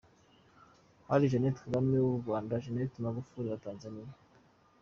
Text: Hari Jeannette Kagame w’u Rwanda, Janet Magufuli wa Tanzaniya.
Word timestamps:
Hari 1.09 1.29
Jeannette 1.31 1.61
Kagame 1.63 1.97
w’u 2.05 2.19
Rwanda, 2.21 2.61
Janet 2.63 2.93
Magufuli 3.03 3.47
wa 3.49 3.61
Tanzaniya. 3.65 4.13